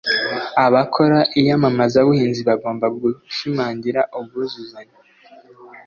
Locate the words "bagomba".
2.49-2.85